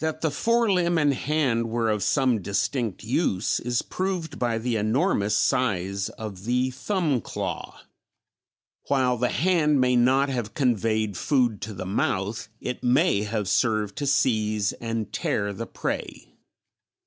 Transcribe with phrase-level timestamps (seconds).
[0.00, 4.76] That the fore limb and hand were of some distinct use is proved by the
[4.76, 7.80] enormous size of the thumb claw;
[8.88, 13.96] while the hand may not have conveyed food to the mouth, it may have served
[13.96, 16.34] to seize and tear the prey.